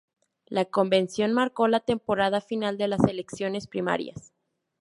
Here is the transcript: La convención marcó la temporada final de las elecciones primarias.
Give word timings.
La 0.47 0.65
convención 0.65 1.31
marcó 1.31 1.67
la 1.67 1.79
temporada 1.79 2.41
final 2.41 2.75
de 2.79 2.87
las 2.87 3.03
elecciones 3.03 3.67
primarias. 3.67 4.33